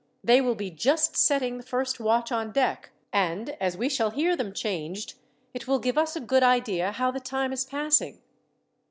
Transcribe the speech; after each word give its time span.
They 0.23 0.41
will 0.41 0.55
be 0.55 0.71
just 0.71 1.15
setting 1.15 1.57
the 1.57 1.63
first 1.63 1.99
watch 1.99 2.31
on 2.31 2.51
deck, 2.51 2.89
and, 3.13 3.51
as 3.61 3.77
we 3.77 3.87
shall 3.87 4.09
hear 4.09 4.35
them 4.35 4.51
changed, 4.51 5.13
it 5.53 5.67
will 5.67 5.77
give 5.77 5.95
us 5.95 6.15
a 6.15 6.19
good 6.19 6.41
idea 6.41 6.93
how 6.93 7.11
the 7.11 7.19
time 7.19 7.53
is 7.53 7.65
passing." 7.65 8.19